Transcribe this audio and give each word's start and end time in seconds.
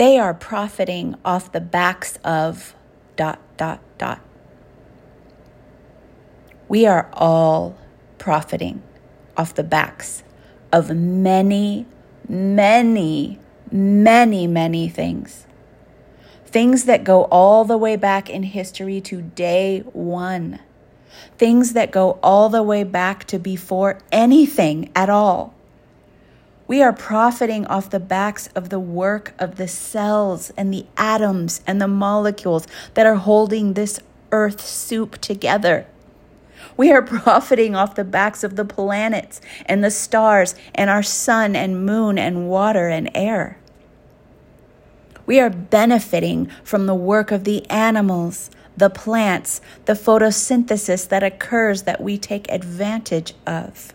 They 0.00 0.18
are 0.18 0.32
profiting 0.32 1.14
off 1.26 1.52
the 1.52 1.60
backs 1.60 2.18
of 2.24 2.74
dot, 3.16 3.38
dot, 3.58 3.80
dot. 3.98 4.22
We 6.68 6.86
are 6.86 7.10
all 7.12 7.76
profiting 8.16 8.82
off 9.36 9.54
the 9.54 9.62
backs 9.62 10.22
of 10.72 10.88
many, 10.88 11.84
many, 12.26 13.38
many, 13.70 14.46
many 14.46 14.88
things. 14.88 15.46
Things 16.46 16.84
that 16.84 17.04
go 17.04 17.24
all 17.24 17.66
the 17.66 17.76
way 17.76 17.96
back 17.96 18.30
in 18.30 18.44
history 18.44 19.02
to 19.02 19.20
day 19.20 19.80
one. 19.92 20.60
Things 21.36 21.74
that 21.74 21.90
go 21.90 22.18
all 22.22 22.48
the 22.48 22.62
way 22.62 22.84
back 22.84 23.26
to 23.26 23.38
before 23.38 23.98
anything 24.10 24.90
at 24.96 25.10
all. 25.10 25.54
We 26.70 26.84
are 26.84 26.92
profiting 26.92 27.66
off 27.66 27.90
the 27.90 27.98
backs 27.98 28.48
of 28.54 28.68
the 28.68 28.78
work 28.78 29.34
of 29.40 29.56
the 29.56 29.66
cells 29.66 30.52
and 30.56 30.72
the 30.72 30.86
atoms 30.96 31.62
and 31.66 31.82
the 31.82 31.88
molecules 31.88 32.64
that 32.94 33.06
are 33.06 33.16
holding 33.16 33.72
this 33.72 33.98
earth 34.30 34.64
soup 34.64 35.20
together. 35.20 35.84
We 36.76 36.92
are 36.92 37.02
profiting 37.24 37.74
off 37.74 37.96
the 37.96 38.04
backs 38.04 38.44
of 38.44 38.54
the 38.54 38.64
planets 38.64 39.40
and 39.66 39.82
the 39.82 39.90
stars 39.90 40.54
and 40.72 40.88
our 40.88 41.02
sun 41.02 41.56
and 41.56 41.84
moon 41.84 42.18
and 42.18 42.48
water 42.48 42.86
and 42.86 43.10
air. 43.16 43.58
We 45.26 45.40
are 45.40 45.50
benefiting 45.50 46.52
from 46.62 46.86
the 46.86 46.94
work 46.94 47.32
of 47.32 47.42
the 47.42 47.68
animals, 47.68 48.48
the 48.76 48.90
plants, 48.90 49.60
the 49.86 49.94
photosynthesis 49.94 51.08
that 51.08 51.24
occurs 51.24 51.82
that 51.82 52.00
we 52.00 52.16
take 52.16 52.48
advantage 52.48 53.34
of. 53.44 53.92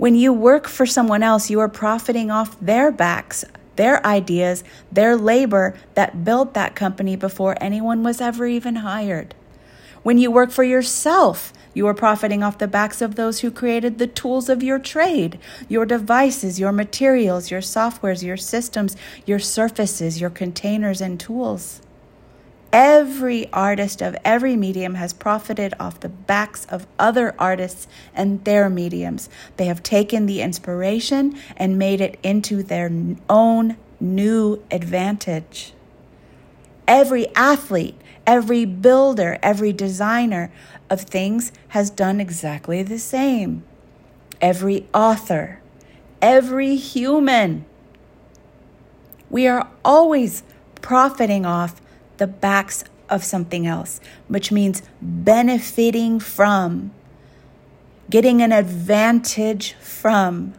When 0.00 0.14
you 0.14 0.32
work 0.32 0.66
for 0.66 0.86
someone 0.86 1.22
else, 1.22 1.50
you 1.50 1.60
are 1.60 1.68
profiting 1.68 2.30
off 2.30 2.58
their 2.58 2.90
backs, 2.90 3.44
their 3.76 4.02
ideas, 4.06 4.64
their 4.90 5.14
labor 5.14 5.74
that 5.92 6.24
built 6.24 6.54
that 6.54 6.74
company 6.74 7.16
before 7.16 7.54
anyone 7.60 8.02
was 8.02 8.18
ever 8.18 8.46
even 8.46 8.76
hired. 8.76 9.34
When 10.02 10.16
you 10.16 10.30
work 10.30 10.52
for 10.52 10.64
yourself, 10.64 11.52
you 11.74 11.86
are 11.86 11.92
profiting 11.92 12.42
off 12.42 12.56
the 12.56 12.66
backs 12.66 13.02
of 13.02 13.16
those 13.16 13.40
who 13.40 13.50
created 13.50 13.98
the 13.98 14.06
tools 14.06 14.48
of 14.48 14.62
your 14.62 14.78
trade, 14.78 15.38
your 15.68 15.84
devices, 15.84 16.58
your 16.58 16.72
materials, 16.72 17.50
your 17.50 17.60
softwares, 17.60 18.22
your 18.22 18.38
systems, 18.38 18.96
your 19.26 19.38
surfaces, 19.38 20.18
your 20.18 20.30
containers, 20.30 21.02
and 21.02 21.20
tools. 21.20 21.82
Every 22.72 23.52
artist 23.52 24.00
of 24.00 24.16
every 24.24 24.54
medium 24.54 24.94
has 24.94 25.12
profited 25.12 25.74
off 25.80 25.98
the 25.98 26.08
backs 26.08 26.66
of 26.66 26.86
other 27.00 27.34
artists 27.36 27.88
and 28.14 28.44
their 28.44 28.70
mediums. 28.70 29.28
They 29.56 29.66
have 29.66 29.82
taken 29.82 30.26
the 30.26 30.40
inspiration 30.40 31.36
and 31.56 31.78
made 31.78 32.00
it 32.00 32.18
into 32.22 32.62
their 32.62 32.90
own 33.28 33.76
new 33.98 34.62
advantage. 34.70 35.72
Every 36.86 37.34
athlete, 37.34 38.00
every 38.24 38.64
builder, 38.64 39.38
every 39.42 39.72
designer 39.72 40.52
of 40.88 41.00
things 41.00 41.50
has 41.68 41.90
done 41.90 42.20
exactly 42.20 42.84
the 42.84 42.98
same. 42.98 43.64
Every 44.40 44.86
author, 44.94 45.60
every 46.22 46.76
human. 46.76 47.64
We 49.28 49.48
are 49.48 49.68
always 49.84 50.44
profiting 50.80 51.44
off 51.44 51.80
the 52.20 52.28
backs 52.28 52.84
of 53.08 53.24
something 53.24 53.66
else, 53.66 53.98
which 54.28 54.52
means 54.52 54.82
benefiting 55.02 56.20
from, 56.20 56.92
getting 58.08 58.40
an 58.42 58.52
advantage 58.52 59.72
from. 59.80 60.54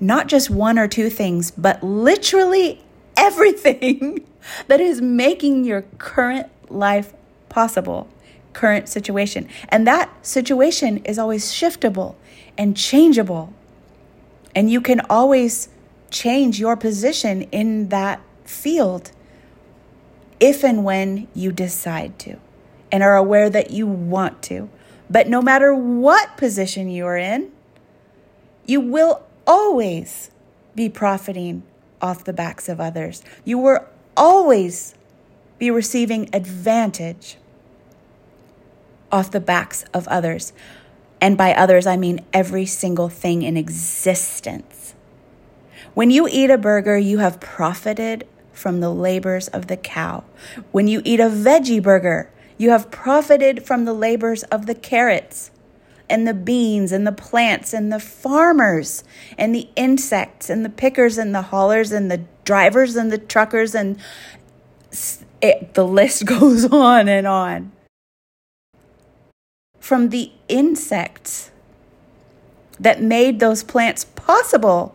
Not 0.00 0.28
just 0.28 0.50
one 0.50 0.78
or 0.78 0.86
two 0.86 1.10
things, 1.10 1.50
but 1.50 1.82
literally 1.82 2.84
everything 3.16 4.24
that 4.68 4.80
is 4.80 5.00
making 5.00 5.64
your 5.64 5.82
current 5.98 6.48
life 6.68 7.14
possible, 7.48 8.08
current 8.52 8.88
situation. 8.88 9.48
And 9.70 9.86
that 9.86 10.10
situation 10.26 10.98
is 10.98 11.18
always 11.18 11.52
shiftable 11.52 12.16
and 12.58 12.76
changeable. 12.76 13.52
And 14.54 14.70
you 14.70 14.82
can 14.82 15.00
always 15.08 15.68
change 16.10 16.60
your 16.60 16.76
position 16.76 17.42
in 17.44 17.88
that 17.88 18.20
field 18.44 19.12
if 20.42 20.64
and 20.64 20.84
when 20.84 21.28
you 21.34 21.52
decide 21.52 22.18
to 22.18 22.36
and 22.90 23.00
are 23.00 23.14
aware 23.14 23.48
that 23.48 23.70
you 23.70 23.86
want 23.86 24.42
to. 24.42 24.68
But 25.08 25.28
no 25.28 25.40
matter 25.40 25.72
what 25.72 26.36
position 26.36 26.90
you 26.90 27.06
are 27.06 27.16
in, 27.16 27.52
you 28.66 28.80
will 28.80 29.22
always 29.46 30.32
be 30.74 30.88
profiting 30.88 31.62
off 32.00 32.24
the 32.24 32.32
backs 32.32 32.68
of 32.68 32.80
others. 32.80 33.22
You 33.44 33.56
will 33.58 33.86
always 34.16 34.96
be 35.60 35.70
receiving 35.70 36.28
advantage 36.32 37.36
off 39.12 39.30
the 39.30 39.40
backs 39.40 39.84
of 39.94 40.08
others. 40.08 40.52
And 41.20 41.38
by 41.38 41.54
others, 41.54 41.86
I 41.86 41.96
mean 41.96 42.24
every 42.32 42.66
single 42.66 43.08
thing 43.08 43.42
in 43.42 43.56
existence. 43.56 44.96
When 45.94 46.10
you 46.10 46.26
eat 46.28 46.50
a 46.50 46.58
burger, 46.58 46.98
you 46.98 47.18
have 47.18 47.38
profited 47.38 48.26
from 48.52 48.80
the 48.80 48.90
labors 48.90 49.48
of 49.48 49.66
the 49.66 49.76
cow. 49.76 50.24
When 50.70 50.88
you 50.88 51.02
eat 51.04 51.20
a 51.20 51.28
veggie 51.28 51.82
burger, 51.82 52.30
you 52.58 52.70
have 52.70 52.90
profited 52.90 53.64
from 53.66 53.84
the 53.84 53.92
labors 53.92 54.42
of 54.44 54.66
the 54.66 54.74
carrots 54.74 55.50
and 56.08 56.28
the 56.28 56.34
beans 56.34 56.92
and 56.92 57.06
the 57.06 57.12
plants 57.12 57.72
and 57.72 57.92
the 57.92 57.98
farmers 57.98 59.02
and 59.38 59.54
the 59.54 59.68
insects 59.76 60.50
and 60.50 60.64
the 60.64 60.68
pickers 60.68 61.16
and 61.16 61.34
the 61.34 61.42
haulers 61.42 61.90
and 61.90 62.10
the 62.10 62.22
drivers 62.44 62.96
and 62.96 63.10
the 63.10 63.18
truckers 63.18 63.74
and 63.74 63.98
it, 65.40 65.74
the 65.74 65.86
list 65.86 66.24
goes 66.26 66.66
on 66.66 67.08
and 67.08 67.26
on. 67.26 67.72
From 69.80 70.10
the 70.10 70.30
insects 70.48 71.50
that 72.78 73.02
made 73.02 73.40
those 73.40 73.62
plants 73.62 74.04
possible 74.04 74.94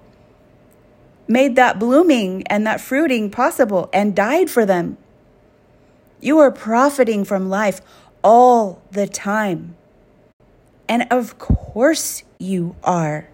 made 1.27 1.55
that 1.55 1.79
blooming 1.79 2.43
and 2.47 2.65
that 2.65 2.81
fruiting 2.81 3.29
possible 3.29 3.89
and 3.93 4.15
died 4.15 4.49
for 4.49 4.65
them. 4.65 4.97
You 6.19 6.39
are 6.39 6.51
profiting 6.51 7.25
from 7.25 7.49
life 7.49 7.81
all 8.23 8.81
the 8.91 9.07
time. 9.07 9.75
And 10.89 11.07
of 11.11 11.37
course 11.37 12.23
you 12.39 12.75
are, 12.83 13.29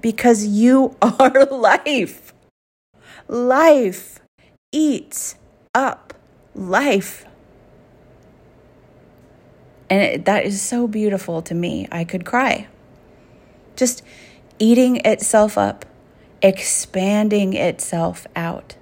because 0.00 0.46
you 0.46 0.96
are 1.02 1.44
life. 1.46 2.32
Life 3.28 4.20
eats 4.72 5.36
up 5.74 6.14
life. 6.54 7.26
And 9.88 10.02
it, 10.02 10.24
that 10.24 10.44
is 10.44 10.60
so 10.60 10.88
beautiful 10.88 11.42
to 11.42 11.54
me. 11.54 11.86
I 11.92 12.04
could 12.04 12.24
cry. 12.24 12.68
Just 13.76 14.02
eating 14.58 14.96
itself 15.04 15.58
up 15.58 15.84
expanding 16.42 17.54
itself 17.54 18.26
out 18.36 18.76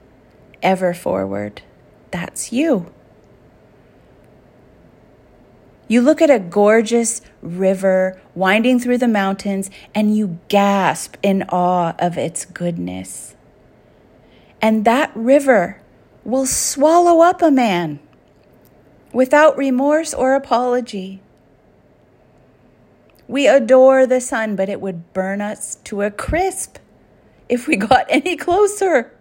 ever 0.63 0.95
forward. 0.95 1.63
That's 2.11 2.53
you. 2.53 2.93
You 5.87 6.01
look 6.01 6.23
at 6.23 6.31
a 6.31 6.39
gorgeous 6.39 7.21
river 7.43 8.21
winding 8.35 8.81
through 8.81 8.99
the 8.99 9.09
mountains 9.09 9.71
and 9.95 10.17
you 10.17 10.39
gasp 10.49 11.17
in 11.23 11.43
awe 11.51 11.95
of 11.99 12.17
its 12.17 12.45
goodness. 12.47 13.35
And 14.63 14.85
that 14.87 15.13
river 15.15 15.83
will 16.25 16.47
swallow 16.47 17.21
up 17.21 17.43
a 17.43 17.51
man 17.51 18.01
without 19.13 19.59
remorse 19.59 20.15
or 20.15 20.35
apology. 20.35 21.21
We 23.29 23.47
adore 23.47 24.07
the 24.07 24.21
sun, 24.21 24.57
but 24.57 24.71
it 24.71 24.81
would 24.81 25.13
burn 25.13 25.41
us 25.41 25.77
to 25.85 26.03
a 26.03 26.11
crisp 26.11 26.79
if 27.49 27.67
we 27.67 27.77
got 27.77 28.07
any 28.09 28.37
closer. 28.37 29.13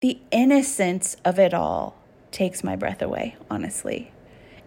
The 0.00 0.18
innocence 0.30 1.16
of 1.24 1.38
it 1.38 1.52
all 1.52 1.94
takes 2.30 2.64
my 2.64 2.76
breath 2.76 3.02
away, 3.02 3.36
honestly. 3.50 4.12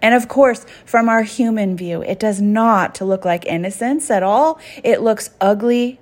And 0.02 0.14
of 0.14 0.28
course, 0.28 0.66
from 0.86 1.10
our 1.10 1.24
human 1.24 1.78
view, 1.78 2.04
it 2.04 2.20
does 2.20 2.42
not 2.42 3.00
look 3.02 3.26
like 3.26 3.46
innocence 3.46 4.12
at 4.12 4.22
all. 4.22 4.60
It 4.84 5.02
looks 5.02 5.30
ugly 5.40 6.00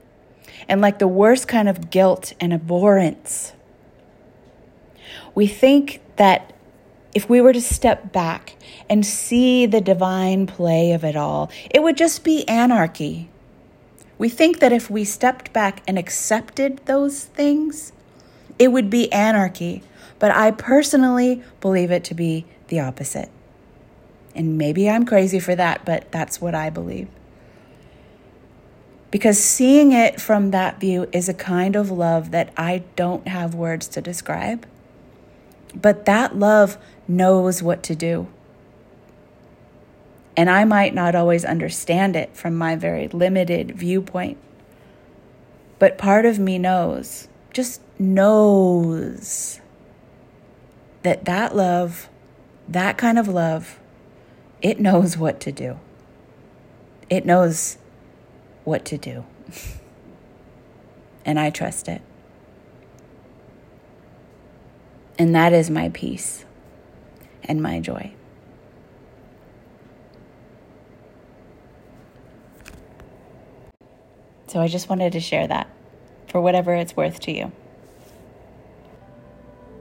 and 0.68 0.82
like 0.82 1.00
the 1.00 1.08
worst 1.08 1.48
kind 1.48 1.70
of 1.70 1.90
guilt 1.90 2.34
and 2.40 2.52
abhorrence. 2.52 3.54
We 5.34 5.48
think 5.48 6.02
that 6.18 6.54
if 7.14 7.30
we 7.30 7.42
were 7.42 7.54
to 7.54 7.62
step 7.62 8.12
back 8.12 8.56
and 8.90 9.06
see 9.06 9.66
the 9.66 9.82
divine 9.82 10.48
play 10.48 10.92
of 10.92 11.04
it 11.04 11.16
all, 11.16 11.52
it 11.70 11.84
would 11.84 11.98
just 11.98 12.24
be 12.24 12.48
anarchy. 12.48 13.31
We 14.22 14.30
think 14.30 14.60
that 14.60 14.72
if 14.72 14.88
we 14.88 15.04
stepped 15.04 15.52
back 15.52 15.82
and 15.88 15.98
accepted 15.98 16.78
those 16.86 17.26
things, 17.26 17.92
it 18.60 18.68
would 18.68 18.88
be 18.88 19.12
anarchy. 19.12 19.82
But 20.20 20.30
I 20.30 20.52
personally 20.52 21.42
believe 21.60 21.90
it 21.90 22.04
to 22.04 22.14
be 22.14 22.46
the 22.68 22.82
opposite. 22.82 23.32
And 24.36 24.60
maybe 24.60 24.88
I'm 24.88 25.08
crazy 25.08 25.40
for 25.40 25.56
that, 25.56 25.86
but 25.86 26.12
that's 26.12 26.40
what 26.40 26.54
I 26.54 26.70
believe. 26.70 27.08
Because 29.10 29.44
seeing 29.44 29.92
it 29.92 30.22
from 30.22 30.52
that 30.52 30.80
view 30.80 31.10
is 31.12 31.28
a 31.28 31.34
kind 31.34 31.76
of 31.76 31.90
love 31.90 32.30
that 32.30 32.54
I 32.56 32.84
don't 32.96 33.28
have 33.28 33.56
words 33.56 33.88
to 33.88 34.02
describe. 34.02 34.68
But 35.74 36.06
that 36.06 36.38
love 36.38 36.78
knows 37.08 37.64
what 37.64 37.82
to 37.82 37.96
do. 37.96 38.28
And 40.42 40.50
I 40.50 40.66
might 40.66 40.96
not 40.96 41.14
always 41.14 41.46
understand 41.46 42.16
it 42.16 42.36
from 42.36 42.56
my 42.56 42.76
very 42.76 43.08
limited 43.10 43.76
viewpoint. 43.78 44.40
But 45.78 46.00
part 46.00 46.26
of 46.26 46.40
me 46.40 46.58
knows, 46.58 47.28
just 47.54 47.80
knows, 48.00 49.62
that 51.04 51.26
that 51.26 51.56
love, 51.56 52.10
that 52.68 52.98
kind 52.98 53.20
of 53.20 53.28
love, 53.28 53.80
it 54.64 54.80
knows 54.80 55.16
what 55.16 55.40
to 55.42 55.52
do. 55.52 55.80
It 57.08 57.24
knows 57.24 57.78
what 58.64 58.84
to 58.86 58.98
do. 58.98 59.26
and 61.24 61.40
I 61.40 61.52
trust 61.52 61.88
it. 61.88 62.02
And 65.20 65.36
that 65.36 65.54
is 65.54 65.70
my 65.70 65.90
peace 65.90 66.46
and 67.44 67.62
my 67.62 67.80
joy. 67.80 68.16
So 74.52 74.60
I 74.60 74.68
just 74.68 74.90
wanted 74.90 75.14
to 75.14 75.22
share 75.22 75.48
that 75.48 75.70
for 76.28 76.42
whatever 76.42 76.76
it's 76.76 76.94
worth 76.94 77.22
to 77.22 77.32
you. 77.32 77.54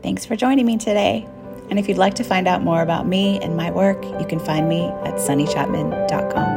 Thanks 0.01 0.25
for 0.25 0.37
joining 0.37 0.65
me 0.65 0.79
today. 0.79 1.27
And 1.71 1.77
if 1.77 1.89
you'd 1.89 1.99
like 1.99 2.15
to 2.15 2.23
find 2.23 2.47
out 2.47 2.63
more 2.63 2.81
about 2.81 3.05
me 3.05 3.41
and 3.41 3.57
my 3.57 3.73
work, 3.73 4.05
you 4.05 4.27
can 4.29 4.39
find 4.39 4.69
me 4.69 4.85
at 4.85 5.15
sunnychapman.com. 5.15 6.50